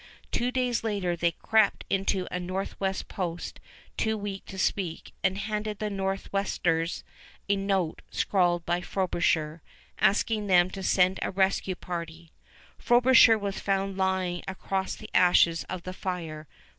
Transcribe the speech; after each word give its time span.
Two 0.31 0.49
days 0.49 0.83
later 0.83 1.15
they 1.15 1.33
crept 1.33 1.85
into 1.87 2.27
a 2.31 2.39
Northwest 2.39 3.07
post 3.07 3.59
too 3.97 4.17
weak 4.17 4.43
to 4.47 4.57
speak, 4.57 5.13
and 5.23 5.37
handed 5.37 5.77
the 5.77 5.91
Northwesters 5.91 7.03
a 7.47 7.55
note 7.55 8.01
scrawled 8.09 8.65
by 8.65 8.81
Frobisher, 8.81 9.61
asking 9.99 10.47
them 10.47 10.71
to 10.71 10.81
send 10.81 11.19
a 11.21 11.29
rescue 11.29 11.75
party. 11.75 12.31
Frobisher 12.79 13.37
was 13.37 13.59
found 13.59 13.95
lying 13.95 14.41
across 14.47 14.95
the 14.95 15.11
ashes 15.13 15.65
of 15.65 15.83
the 15.83 15.93
fire. 15.93 16.47